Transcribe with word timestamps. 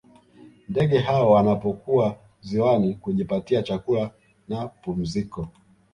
Ndege 0.69 0.99
hao 0.99 1.31
wanapokuwa 1.31 2.17
ziwani 2.41 2.95
kujipatia 2.95 3.63
chakula 3.63 4.11
na 4.47 4.67
pumziko 4.67 5.47